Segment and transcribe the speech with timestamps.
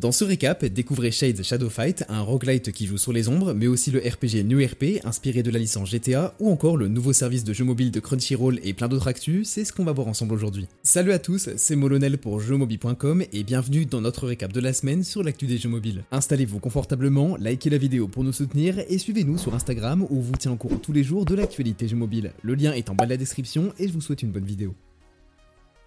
[0.00, 3.66] Dans ce récap, découvrez Shades Shadow Fight, un roguelite qui joue sur les ombres, mais
[3.66, 7.44] aussi le RPG New RP, inspiré de la licence GTA, ou encore le nouveau service
[7.44, 10.32] de jeux mobile de Crunchyroll et plein d'autres actus, c'est ce qu'on va voir ensemble
[10.32, 10.66] aujourd'hui.
[10.82, 15.04] Salut à tous, c'est Molonel pour jeuxmobile.com et bienvenue dans notre récap de la semaine
[15.04, 16.02] sur l'actu des jeux mobiles.
[16.12, 20.52] Installez-vous confortablement, likez la vidéo pour nous soutenir et suivez-nous sur Instagram où vous tient
[20.52, 22.32] au courant tous les jours de l'actualité jeux mobile.
[22.40, 24.74] Le lien est en bas de la description et je vous souhaite une bonne vidéo.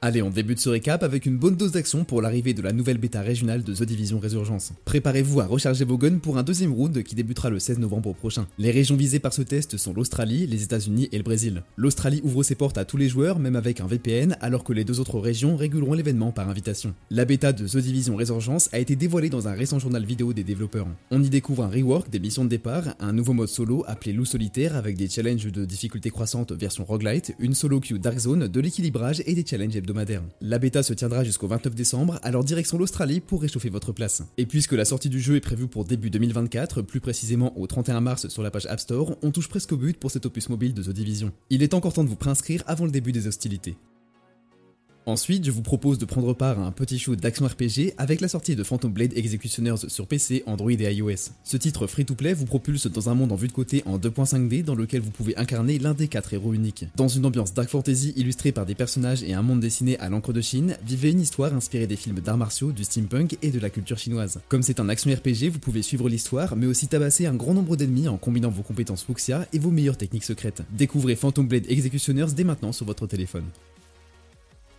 [0.05, 2.97] Allez, on débute ce récap avec une bonne dose d'action pour l'arrivée de la nouvelle
[2.97, 4.73] bêta régionale de The Division Resurgence.
[4.83, 8.45] Préparez-vous à recharger vos guns pour un deuxième round qui débutera le 16 novembre prochain.
[8.57, 11.63] Les régions visées par ce test sont l'Australie, les États-Unis et le Brésil.
[11.77, 14.83] L'Australie ouvre ses portes à tous les joueurs, même avec un VPN, alors que les
[14.83, 16.93] deux autres régions réguleront l'événement par invitation.
[17.09, 20.43] La bêta de The Division Resurgence a été dévoilée dans un récent journal vidéo des
[20.43, 20.87] développeurs.
[21.11, 24.25] On y découvre un rework des missions de départ, un nouveau mode solo appelé Loup
[24.25, 28.59] Solitaire avec des challenges de difficulté croissante version roguelite, une solo queue Dark Zone, de
[28.59, 29.92] l'équilibrage et des challenges hebdomadaires.
[30.41, 34.23] La bêta se tiendra jusqu'au 29 décembre, alors direction l'Australie pour réchauffer votre place.
[34.37, 38.01] Et puisque la sortie du jeu est prévue pour début 2024, plus précisément au 31
[38.01, 40.73] mars sur la page App Store, on touche presque au but pour cet opus mobile
[40.73, 41.31] de The Division.
[41.49, 43.77] Il est encore temps de vous préinscrire avant le début des hostilités.
[45.05, 48.29] Ensuite, je vous propose de prendre part à un petit show d'action RPG avec la
[48.29, 51.31] sortie de Phantom Blade Executioners sur PC, Android et iOS.
[51.43, 54.75] Ce titre free-to-play vous propulse dans un monde en vue de côté en 2.5D dans
[54.75, 56.85] lequel vous pouvez incarner l'un des quatre héros uniques.
[56.95, 60.31] Dans une ambiance dark fantasy illustrée par des personnages et un monde dessiné à l'encre
[60.31, 63.69] de Chine, vivez une histoire inspirée des films d'arts martiaux, du steampunk et de la
[63.69, 64.39] culture chinoise.
[64.47, 67.75] Comme c'est un action RPG, vous pouvez suivre l'histoire mais aussi tabasser un grand nombre
[67.75, 70.63] d'ennemis en combinant vos compétences Fuxia et vos meilleures techniques secrètes.
[70.71, 73.43] Découvrez Phantom Blade Executioners dès maintenant sur votre téléphone.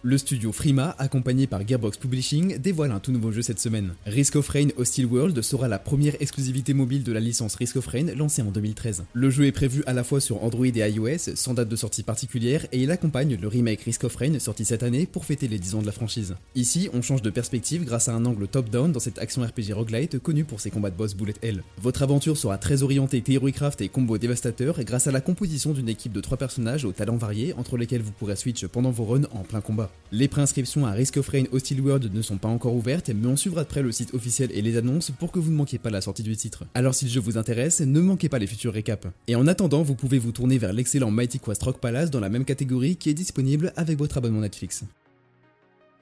[0.07, 3.95] Le studio Frima, accompagné par Gearbox Publishing, dévoile un tout nouveau jeu cette semaine.
[4.05, 7.87] Risk of Rain Hostile World sera la première exclusivité mobile de la licence Risk of
[7.87, 9.05] Rain lancée en 2013.
[9.15, 12.03] Le jeu est prévu à la fois sur Android et iOS, sans date de sortie
[12.03, 15.59] particulière, et il accompagne le remake Risk of Rain sorti cette année pour fêter les
[15.59, 16.35] 10 ans de la franchise.
[16.55, 20.19] Ici, on change de perspective grâce à un angle top-down dans cette action RPG roguelite
[20.19, 21.63] connue pour ses combats de boss bullet hell.
[21.81, 26.13] Votre aventure sera très orientée Theorycraft et combo dévastateur grâce à la composition d'une équipe
[26.13, 29.45] de 3 personnages aux talents variés entre lesquels vous pourrez switch pendant vos runs en
[29.45, 29.91] plein combat.
[30.13, 33.37] Les préinscriptions à Risk of Rain Hostile World ne sont pas encore ouvertes, mais on
[33.37, 35.91] suivra de près le site officiel et les annonces pour que vous ne manquiez pas
[35.91, 36.65] la sortie du titre.
[36.75, 39.09] Alors si le jeu vous intéresse, ne manquez pas les futurs récaps.
[39.27, 42.29] Et en attendant, vous pouvez vous tourner vers l'excellent Mighty Quest Rock Palace dans la
[42.29, 44.85] même catégorie qui est disponible avec votre abonnement Netflix.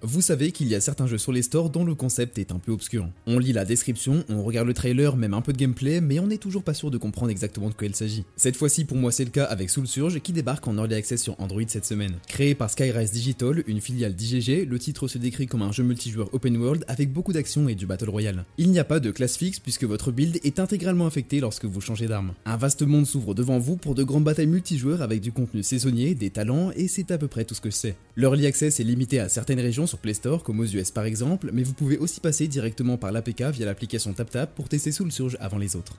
[0.05, 2.59] Vous savez qu'il y a certains jeux sur les stores dont le concept est un
[2.59, 3.09] peu obscur.
[3.29, 6.27] On lit la description, on regarde le trailer, même un peu de gameplay, mais on
[6.27, 8.25] n'est toujours pas sûr de comprendre exactement de quoi il s'agit.
[8.37, 11.23] Cette fois-ci, pour moi, c'est le cas avec Soul Surge qui débarque en early access
[11.23, 12.17] sur Android cette semaine.
[12.27, 16.35] Créé par Skyrise Digital, une filiale d'IGG, le titre se décrit comme un jeu multijoueur
[16.35, 18.45] open world avec beaucoup d'action et du battle royale.
[18.59, 21.81] Il n'y a pas de classe fixe puisque votre build est intégralement affecté lorsque vous
[21.81, 22.33] changez d'arme.
[22.45, 26.17] Un vaste monde s'ouvre devant vous pour de grandes batailles multijoueurs avec du contenu saisonnier,
[26.17, 27.95] des talents, et c'est à peu près tout ce que sais.
[28.17, 31.51] L'early access est limité à certaines régions sur Play Store comme aux US par exemple,
[31.53, 35.37] mais vous pouvez aussi passer directement par l'APK via l'application TapTap pour tester Soul Surge
[35.39, 35.99] avant les autres.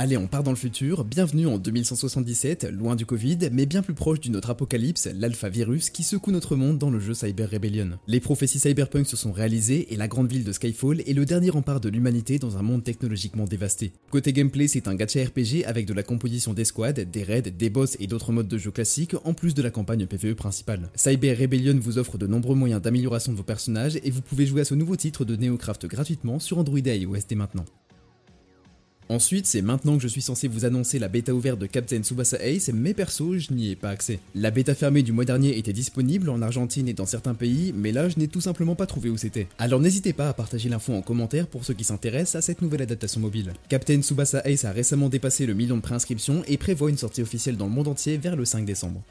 [0.00, 3.94] Allez, on part dans le futur, bienvenue en 2177, loin du Covid, mais bien plus
[3.94, 7.98] proche d'une autre apocalypse, l'alpha virus qui secoue notre monde dans le jeu Cyber Rebellion.
[8.06, 11.50] Les prophéties cyberpunk se sont réalisées et la grande ville de Skyfall est le dernier
[11.50, 13.90] rempart de l'humanité dans un monde technologiquement dévasté.
[14.12, 17.68] Côté gameplay, c'est un gacha RPG avec de la composition des squads, des raids, des
[17.68, 20.90] boss et d'autres modes de jeu classiques, en plus de la campagne PvE principale.
[20.94, 24.60] Cyber Rebellion vous offre de nombreux moyens d'amélioration de vos personnages et vous pouvez jouer
[24.60, 27.64] à ce nouveau titre de Neocraft gratuitement sur Android et iOS dès maintenant.
[29.10, 32.36] Ensuite, c'est maintenant que je suis censé vous annoncer la bêta ouverte de Captain Tsubasa
[32.42, 34.20] Ace, mais perso, je n'y ai pas accès.
[34.34, 37.90] La bêta fermée du mois dernier était disponible en Argentine et dans certains pays, mais
[37.90, 39.48] là, je n'ai tout simplement pas trouvé où c'était.
[39.58, 42.82] Alors n'hésitez pas à partager l'info en commentaire pour ceux qui s'intéressent à cette nouvelle
[42.82, 43.54] adaptation mobile.
[43.70, 47.56] Captain Tsubasa Ace a récemment dépassé le million de préinscriptions et prévoit une sortie officielle
[47.56, 49.02] dans le monde entier vers le 5 décembre.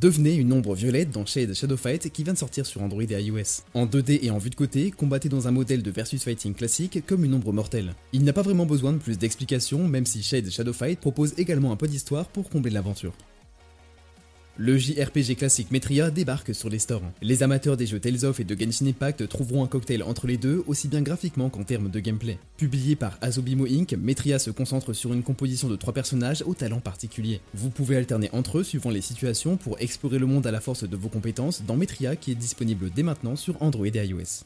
[0.00, 3.22] Devenez une ombre violette dans Shade Shadow Fight qui vient de sortir sur Android et
[3.22, 3.64] iOS.
[3.74, 7.04] En 2D et en vue de côté, combattez dans un modèle de versus fighting classique
[7.06, 7.94] comme une ombre mortelle.
[8.14, 11.34] Il n'y a pas vraiment besoin de plus d'explications, même si Shade Shadow Fight propose
[11.36, 13.12] également un peu d'histoire pour combler l'aventure.
[14.62, 17.00] Le JRPG classique Metria débarque sur les stores.
[17.22, 20.36] Les amateurs des jeux Tales of et de Genshin Impact trouveront un cocktail entre les
[20.36, 22.36] deux, aussi bien graphiquement qu'en termes de gameplay.
[22.58, 26.80] Publié par Azobimo Inc., Metria se concentre sur une composition de trois personnages au talent
[26.80, 27.40] particulier.
[27.54, 30.84] Vous pouvez alterner entre eux suivant les situations pour explorer le monde à la force
[30.84, 34.44] de vos compétences dans Metria qui est disponible dès maintenant sur Android et iOS.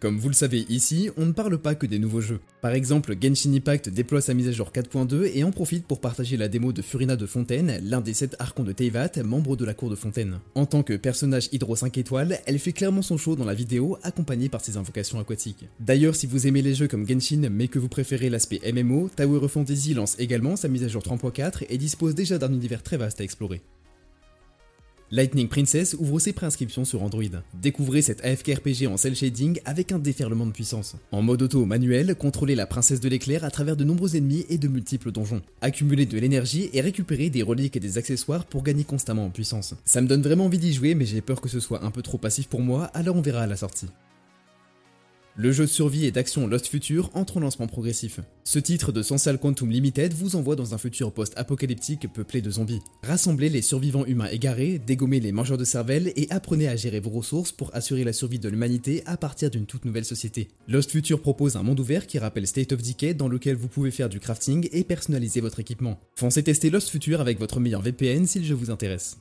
[0.00, 2.40] Comme vous le savez ici, on ne parle pas que des nouveaux jeux.
[2.60, 6.36] Par exemple, Genshin Impact déploie sa mise à jour 4.2 et en profite pour partager
[6.36, 9.74] la démo de Furina de Fontaine, l'un des 7 archons de Teyvat, membre de la
[9.74, 10.40] cour de Fontaine.
[10.54, 13.98] En tant que personnage hydro 5 étoiles, elle fait clairement son show dans la vidéo,
[14.02, 15.66] accompagnée par ses invocations aquatiques.
[15.80, 19.38] D'ailleurs, si vous aimez les jeux comme Genshin mais que vous préférez l'aspect MMO, Tower
[19.44, 22.96] of Fantasy lance également sa mise à jour 3.4 et dispose déjà d'un univers très
[22.96, 23.62] vaste à explorer.
[25.14, 27.22] Lightning Princess ouvre ses préinscriptions sur Android.
[27.62, 30.96] Découvrez cet AFK RPG en cel shading avec un déferlement de puissance.
[31.12, 34.58] En mode auto manuel, contrôlez la princesse de l'éclair à travers de nombreux ennemis et
[34.58, 35.40] de multiples donjons.
[35.60, 39.76] Accumulez de l'énergie et récupérez des reliques et des accessoires pour gagner constamment en puissance.
[39.84, 42.02] Ça me donne vraiment envie d'y jouer mais j'ai peur que ce soit un peu
[42.02, 43.86] trop passif pour moi, alors on verra à la sortie.
[45.36, 48.20] Le jeu de survie et d'action Lost Future entre en lancement progressif.
[48.44, 52.82] Ce titre de Sensal Quantum Limited vous envoie dans un futur post-apocalyptique peuplé de zombies.
[53.02, 57.10] Rassemblez les survivants humains égarés, dégommez les mangeurs de cervelle et apprenez à gérer vos
[57.10, 60.50] ressources pour assurer la survie de l'humanité à partir d'une toute nouvelle société.
[60.68, 63.90] Lost Future propose un monde ouvert qui rappelle State of Decay dans lequel vous pouvez
[63.90, 65.98] faire du crafting et personnaliser votre équipement.
[66.14, 69.18] Foncez tester Lost Future avec votre meilleur VPN si jeu vous intéresse.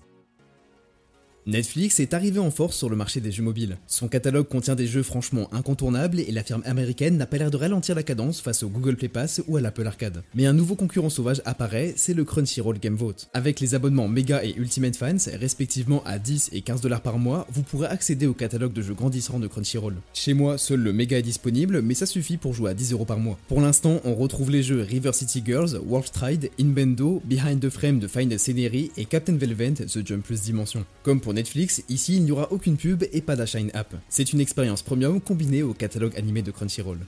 [1.45, 3.77] Netflix est arrivé en force sur le marché des jeux mobiles.
[3.85, 7.57] Son catalogue contient des jeux franchement incontournables et la firme américaine n'a pas l'air de
[7.57, 10.23] ralentir la cadence face au Google Play Pass ou à l'Apple Arcade.
[10.35, 13.27] Mais un nouveau concurrent sauvage apparaît, c'est le Crunchyroll Game Vote.
[13.33, 17.45] Avec les abonnements Mega et Ultimate Fans, respectivement à 10 et 15 dollars par mois,
[17.51, 19.95] vous pourrez accéder au catalogue de jeux grandissants de Crunchyroll.
[20.13, 23.05] Chez moi, seul le Mega est disponible, mais ça suffit pour jouer à 10 euros
[23.05, 23.37] par mois.
[23.49, 27.99] Pour l'instant, on retrouve les jeux River City Girls, World Stride, Inbendo, Behind the Frame
[27.99, 30.85] de Final Scenery et Captain Velvet The Jump Plus Dimension.
[31.03, 33.93] Comme Netflix, ici il n'y aura aucune pub et pas d'achat in-app.
[34.09, 36.99] C'est une expérience premium combinée au catalogue animé de Crunchyroll.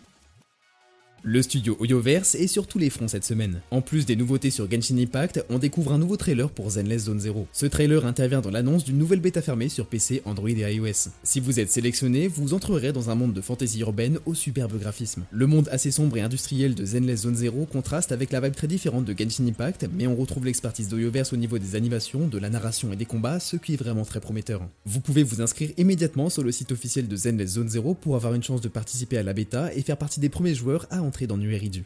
[1.28, 3.62] Le studio Oyoverse est sur tous les fronts cette semaine.
[3.72, 7.20] En plus des nouveautés sur Genshin Impact, on découvre un nouveau trailer pour Zenless Zone
[7.20, 7.48] Zero.
[7.52, 11.10] Ce trailer intervient dans l'annonce d'une nouvelle bêta fermée sur PC, Android et iOS.
[11.24, 15.24] Si vous êtes sélectionné, vous entrerez dans un monde de fantasy urbaine au superbe graphisme.
[15.32, 18.68] Le monde assez sombre et industriel de Zenless Zone Zero contraste avec la vibe très
[18.68, 22.52] différente de Genshin Impact, mais on retrouve l'expertise d'Oyoverse au niveau des animations, de la
[22.52, 24.62] narration et des combats, ce qui est vraiment très prometteur.
[24.86, 28.36] Vous pouvez vous inscrire immédiatement sur le site officiel de Zenless Zone Zero pour avoir
[28.36, 31.15] une chance de participer à la bêta et faire partie des premiers joueurs à entrer
[31.24, 31.86] dans Nueridu.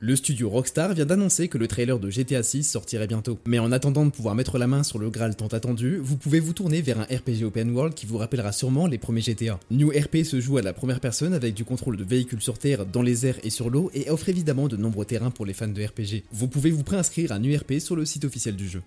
[0.00, 3.40] Le studio Rockstar vient d'annoncer que le trailer de GTA 6 sortirait bientôt.
[3.46, 6.38] Mais en attendant de pouvoir mettre la main sur le Graal tant attendu, vous pouvez
[6.38, 9.58] vous tourner vers un RPG open world qui vous rappellera sûrement les premiers GTA.
[9.72, 12.86] New RP se joue à la première personne avec du contrôle de véhicules sur terre,
[12.86, 15.66] dans les airs et sur l'eau et offre évidemment de nombreux terrains pour les fans
[15.66, 16.22] de RPG.
[16.30, 18.82] Vous pouvez vous préinscrire à New sur le site officiel du jeu.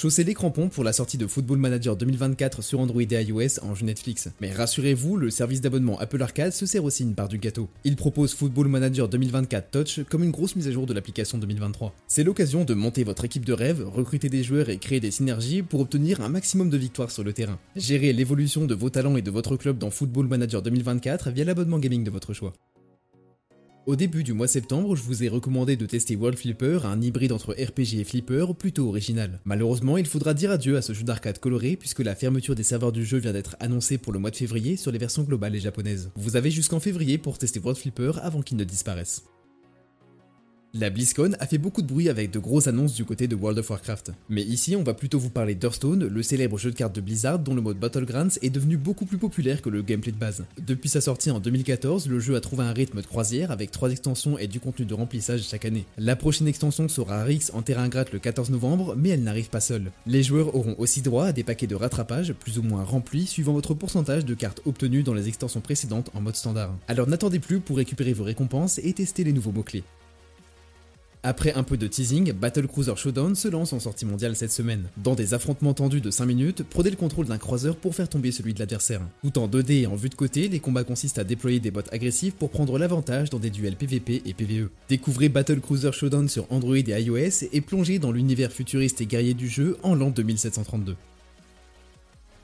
[0.00, 3.74] Chaussez les crampons pour la sortie de Football Manager 2024 sur Android et iOS en
[3.74, 4.28] jeu Netflix.
[4.40, 7.68] Mais rassurez-vous, le service d'abonnement Apple Arcade se sert aussi une part du gâteau.
[7.82, 11.92] Il propose Football Manager 2024 Touch comme une grosse mise à jour de l'application 2023.
[12.06, 15.62] C'est l'occasion de monter votre équipe de rêve, recruter des joueurs et créer des synergies
[15.62, 17.58] pour obtenir un maximum de victoires sur le terrain.
[17.74, 21.80] Gérez l'évolution de vos talents et de votre club dans Football Manager 2024 via l'abonnement
[21.80, 22.52] gaming de votre choix.
[23.88, 27.32] Au début du mois septembre, je vous ai recommandé de tester World Flipper, un hybride
[27.32, 29.40] entre RPG et Flipper plutôt original.
[29.46, 32.92] Malheureusement, il faudra dire adieu à ce jeu d'arcade coloré puisque la fermeture des serveurs
[32.92, 35.60] du jeu vient d'être annoncée pour le mois de février sur les versions globales et
[35.60, 36.10] japonaises.
[36.16, 39.24] Vous avez jusqu'en février pour tester World Flipper avant qu'il ne disparaisse.
[40.74, 43.58] La BlizzCon a fait beaucoup de bruit avec de grosses annonces du côté de World
[43.58, 44.12] of Warcraft.
[44.28, 47.38] Mais ici, on va plutôt vous parler d'Hearthstone, le célèbre jeu de cartes de Blizzard
[47.38, 50.44] dont le mode Battlegrounds est devenu beaucoup plus populaire que le gameplay de base.
[50.66, 53.92] Depuis sa sortie en 2014, le jeu a trouvé un rythme de croisière avec 3
[53.92, 55.86] extensions et du contenu de remplissage chaque année.
[55.96, 59.60] La prochaine extension sera Rix en terrain gratte le 14 novembre, mais elle n'arrive pas
[59.60, 59.90] seule.
[60.04, 63.54] Les joueurs auront aussi droit à des paquets de rattrapage plus ou moins remplis suivant
[63.54, 66.76] votre pourcentage de cartes obtenues dans les extensions précédentes en mode standard.
[66.88, 69.82] Alors n'attendez plus pour récupérer vos récompenses et tester les nouveaux mots-clés.
[71.22, 74.84] Après un peu de teasing, Battle Cruiser Showdown se lance en sortie mondiale cette semaine.
[74.96, 78.30] Dans des affrontements tendus de 5 minutes, prenez le contrôle d'un croiseur pour faire tomber
[78.30, 79.00] celui de l'adversaire.
[79.22, 81.80] Tout en 2D et en vue de côté, les combats consistent à déployer des bots
[81.90, 84.68] agressifs pour prendre l'avantage dans des duels PVP et PVE.
[84.88, 89.34] Découvrez Battle Cruiser Showdown sur Android et iOS et plongez dans l'univers futuriste et guerrier
[89.34, 90.94] du jeu en l'an 2732.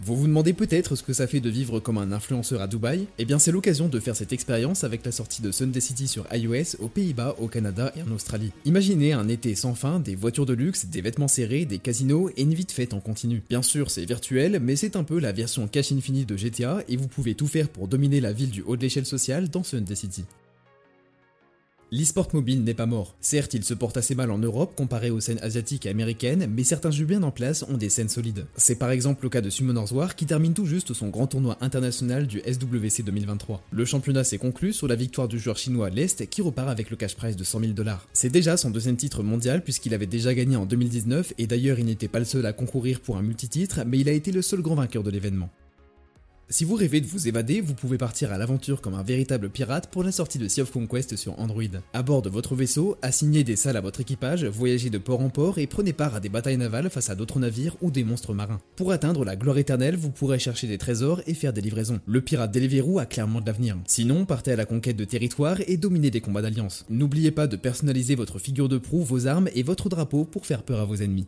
[0.01, 3.07] Vous vous demandez peut-être ce que ça fait de vivre comme un influenceur à Dubaï?
[3.19, 6.27] Eh bien c'est l'occasion de faire cette expérience avec la sortie de Sunday City sur
[6.33, 8.51] iOS aux Pays-Bas, au Canada et en Australie.
[8.65, 12.43] Imaginez un été sans fin, des voitures de luxe, des vêtements serrés, des casinos et
[12.43, 13.43] une vie de fête en continu.
[13.49, 16.97] Bien sûr c'est virtuel, mais c'est un peu la version cash infinite de GTA et
[16.97, 19.95] vous pouvez tout faire pour dominer la ville du haut de l'échelle sociale dans Sunday
[19.95, 20.25] City.
[21.93, 23.15] L'e-sport mobile n'est pas mort.
[23.21, 26.65] Certes, il se porte assez mal en Europe comparé aux scènes asiatiques et américaines, mais
[26.65, 28.47] certains jeux bien en place ont des scènes solides.
[28.57, 31.57] C'est par exemple le cas de Summoner's War qui termine tout juste son grand tournoi
[31.61, 33.63] international du SWC 2023.
[33.71, 36.97] Le championnat s'est conclu sur la victoire du joueur chinois Lest qui repart avec le
[36.97, 38.09] cash prize de 100 000 dollars.
[38.13, 41.87] C'est déjà son deuxième titre mondial puisqu'il avait déjà gagné en 2019 et d'ailleurs il
[41.87, 44.63] n'était pas le seul à concourir pour un multititre, mais il a été le seul
[44.63, 45.51] grand vainqueur de l'événement.
[46.51, 49.89] Si vous rêvez de vous évader, vous pouvez partir à l'aventure comme un véritable pirate
[49.91, 51.63] pour la sortie de Sea of Conquest sur Android.
[51.95, 55.31] À bord de votre vaisseau, assignez des salles à votre équipage, voyagez de port en
[55.31, 58.35] port et prenez part à des batailles navales face à d'autres navires ou des monstres
[58.35, 58.61] marins.
[58.77, 62.01] Pour atteindre la gloire éternelle, vous pourrez chercher des trésors et faire des livraisons.
[62.07, 63.79] Le pirate Deliveroo a clairement de l'avenir.
[63.87, 66.85] Sinon, partez à la conquête de territoires et dominez des combats d'alliance.
[66.91, 70.63] N'oubliez pas de personnaliser votre figure de proue, vos armes et votre drapeau pour faire
[70.63, 71.27] peur à vos ennemis.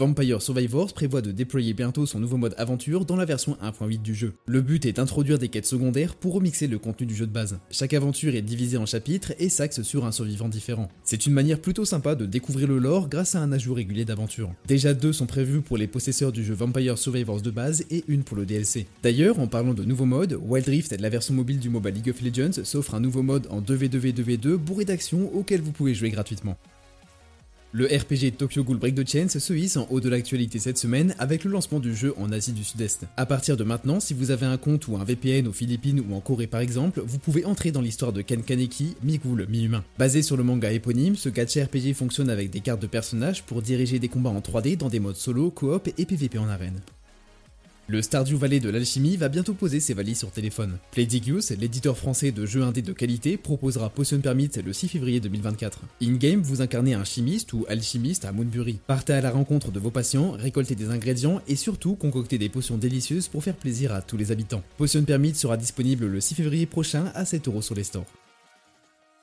[0.00, 4.14] Vampire Survivors prévoit de déployer bientôt son nouveau mode aventure dans la version 1.8 du
[4.14, 4.34] jeu.
[4.46, 7.58] Le but est d'introduire des quêtes secondaires pour remixer le contenu du jeu de base.
[7.72, 10.88] Chaque aventure est divisée en chapitres et s'axe sur un survivant différent.
[11.02, 14.52] C'est une manière plutôt sympa de découvrir le lore grâce à un ajout régulier d'aventure.
[14.68, 18.22] Déjà deux sont prévus pour les possesseurs du jeu Vampire Survivors de base et une
[18.22, 18.86] pour le DLC.
[19.02, 22.22] D'ailleurs, en parlant de nouveaux modes, Wild Rift, la version mobile du MOBA League of
[22.22, 26.56] Legends, s'offre un nouveau mode en 2v2v2v2 bourré d'action auquel vous pouvez jouer gratuitement.
[27.70, 31.14] Le RPG Tokyo Ghoul Break the Chains se hisse en haut de l'actualité cette semaine
[31.18, 33.04] avec le lancement du jeu en Asie du Sud-Est.
[33.18, 36.14] A partir de maintenant, si vous avez un compte ou un VPN aux Philippines ou
[36.14, 39.84] en Corée par exemple, vous pouvez entrer dans l'histoire de Ken Kaneki, mi-ghoul, mi-humain.
[39.98, 43.60] Basé sur le manga éponyme, ce gacha RPG fonctionne avec des cartes de personnages pour
[43.60, 46.80] diriger des combats en 3D dans des modes solo, coop et PVP en arène.
[47.90, 50.76] Le Stardew Valley de l'alchimie va bientôt poser ses valises sur téléphone.
[50.90, 55.80] Playdigious, l'éditeur français de jeux indés de qualité, proposera Potion Permit le 6 février 2024.
[56.02, 58.78] In-game, vous incarnez un chimiste ou alchimiste à Moonbury.
[58.86, 62.76] Partez à la rencontre de vos patients, récoltez des ingrédients et surtout concoctez des potions
[62.76, 64.62] délicieuses pour faire plaisir à tous les habitants.
[64.76, 68.17] Potion Permit sera disponible le 6 février prochain à 7€ sur les stores.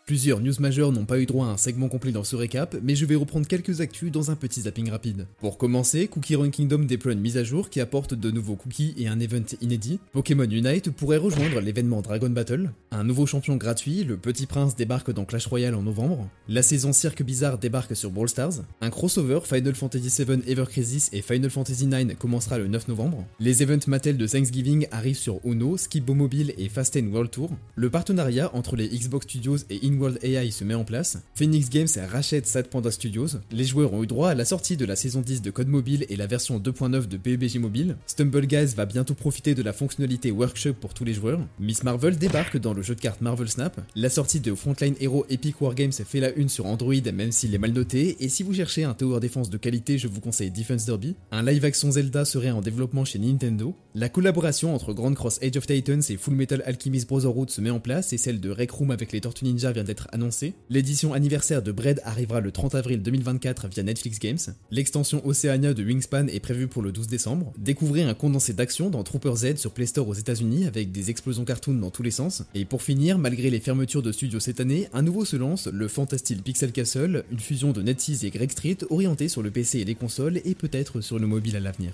[0.06, 2.96] Plusieurs news majeures n'ont pas eu droit à un segment complet dans ce récap, mais
[2.96, 5.26] je vais reprendre quelques actus dans un petit zapping rapide.
[5.40, 8.94] Pour commencer, Cookie Run Kingdom déploie une mise à jour qui apporte de nouveaux cookies
[9.00, 10.00] et un event inédit.
[10.12, 12.70] Pokémon Unite pourrait rejoindre l'événement Dragon Battle.
[12.92, 16.30] Un nouveau champion gratuit, le Petit Prince débarque dans Clash Royale en novembre.
[16.48, 18.62] La saison Cirque Bizarre débarque sur Brawl Stars.
[18.82, 23.26] Un crossover Final Fantasy VII Ever Crisis et Final Fantasy IX commencera le 9 novembre.
[23.40, 27.50] Les events Mattel de Thanksgiving arrivent sur Uno, Skip Mobile et Fast World Tour.
[27.74, 31.88] Le partenariat entre les Xbox Studios et World AI se met en place, Phoenix Games
[32.10, 35.22] rachète Sad Panda Studios, les joueurs ont eu droit à la sortie de la saison
[35.22, 39.14] 10 de Code Mobile et la version 2.9 de PUBG Mobile, Stumble Guys va bientôt
[39.14, 42.96] profiter de la fonctionnalité Workshop pour tous les joueurs, Miss Marvel débarque dans le jeu
[42.96, 46.50] de cartes Marvel Snap, la sortie de Frontline Hero Epic War Games fait la une
[46.50, 49.58] sur Android même s'il est mal noté, et si vous cherchez un tower défense de
[49.58, 53.76] qualité, je vous conseille Defense Derby, un live action Zelda serait en développement chez Nintendo,
[53.94, 57.70] la collaboration entre Grand Cross Age of Titans et Full Metal Alchemist Brotherhood se met
[57.70, 61.14] en place et celle de Rec Room avec les Tortues Ninja vient d'être annoncée L'édition
[61.14, 64.38] anniversaire de Bread arrivera le 30 avril 2024 via Netflix Games.
[64.72, 67.54] L'extension Oceania de Wingspan est prévue pour le 12 décembre.
[67.58, 71.46] Découvrez un condensé d'action dans Trooper Z sur Play Store aux États-Unis avec des explosions
[71.46, 72.44] cartoon dans tous les sens.
[72.54, 75.88] Et pour finir, malgré les fermetures de studios cette année, un nouveau se lance, le
[75.88, 79.86] Fantastil Pixel Castle, une fusion de NetEase et Greg Street orientée sur le PC et
[79.86, 81.94] les consoles et peut-être sur le mobile à l'avenir.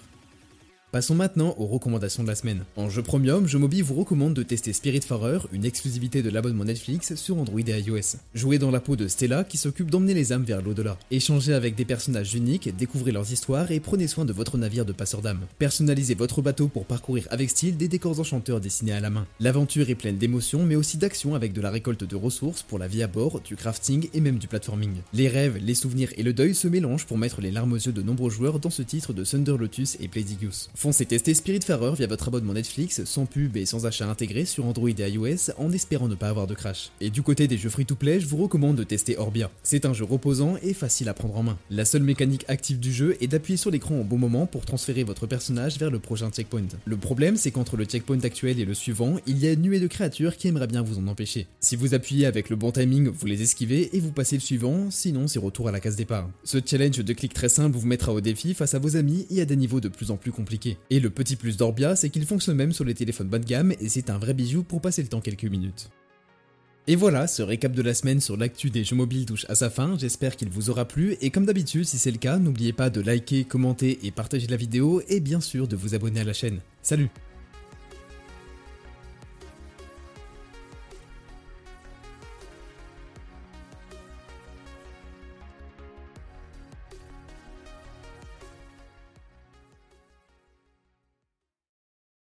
[0.91, 2.65] Passons maintenant aux recommandations de la semaine.
[2.75, 7.37] En jeu premium, Mobi vous recommande de tester Spiritfarer, une exclusivité de l'abonnement Netflix sur
[7.37, 8.17] Android et iOS.
[8.35, 10.97] Jouez dans la peau de Stella qui s'occupe d'emmener les âmes vers l'au-delà.
[11.09, 14.91] Échangez avec des personnages uniques, découvrez leurs histoires et prenez soin de votre navire de
[14.91, 15.39] passeur d'âme.
[15.59, 19.25] Personnalisez votre bateau pour parcourir avec style des décors enchanteurs dessinés à la main.
[19.39, 22.89] L'aventure est pleine d'émotions mais aussi d'action avec de la récolte de ressources pour la
[22.89, 24.95] vie à bord, du crafting et même du platforming.
[25.13, 27.93] Les rêves, les souvenirs et le deuil se mélangent pour mettre les larmes aux yeux
[27.93, 30.67] de nombreux joueurs dans ce titre de Thunder Lotus et Playdigious.
[30.81, 34.89] Foncez tester Spiritfarer via votre abonnement Netflix, sans pub et sans achat intégré sur Android
[34.89, 36.89] et iOS, en espérant ne pas avoir de crash.
[37.01, 39.51] Et du côté des jeux free-to-play, je vous recommande de tester Orbia.
[39.61, 41.59] C'est un jeu reposant et facile à prendre en main.
[41.69, 45.03] La seule mécanique active du jeu est d'appuyer sur l'écran au bon moment pour transférer
[45.03, 46.69] votre personnage vers le prochain checkpoint.
[46.85, 49.79] Le problème, c'est qu'entre le checkpoint actuel et le suivant, il y a une nuée
[49.79, 51.45] de créatures qui aimeraient bien vous en empêcher.
[51.59, 54.89] Si vous appuyez avec le bon timing, vous les esquivez et vous passez le suivant,
[54.89, 56.27] sinon c'est retour à la case départ.
[56.43, 59.41] Ce challenge de clic très simple vous mettra au défi face à vos amis et
[59.41, 60.70] à des niveaux de plus en plus compliqués.
[60.89, 63.73] Et le petit plus d'Orbia, c'est qu'il fonctionne même sur les téléphones bas de gamme
[63.79, 65.89] et c'est un vrai bijou pour passer le temps quelques minutes.
[66.87, 69.69] Et voilà, ce récap de la semaine sur l'actu des jeux mobiles touche à sa
[69.69, 72.89] fin, j'espère qu'il vous aura plu, et comme d'habitude, si c'est le cas, n'oubliez pas
[72.89, 76.33] de liker, commenter et partager la vidéo, et bien sûr de vous abonner à la
[76.33, 76.59] chaîne.
[76.81, 77.09] Salut